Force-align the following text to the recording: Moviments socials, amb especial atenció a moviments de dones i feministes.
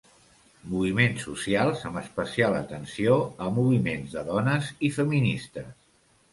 Moviments 0.69 1.25
socials, 1.27 1.83
amb 1.89 1.99
especial 2.01 2.57
atenció 2.61 3.19
a 3.49 3.53
moviments 3.61 4.19
de 4.19 4.27
dones 4.33 4.75
i 4.91 4.95
feministes. 5.01 5.73